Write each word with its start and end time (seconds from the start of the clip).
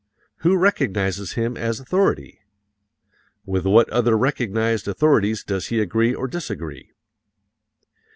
Who 0.37 0.57
recognizes 0.57 1.33
him 1.33 1.55
as 1.55 1.79
authority? 1.79 2.39
With 3.45 3.67
what 3.67 3.87
other 3.91 4.17
recognized 4.17 4.87
authorities 4.87 5.43
does 5.43 5.67
he 5.67 5.79
agree 5.79 6.11
or 6.11 6.27
disagree?" 6.27 6.91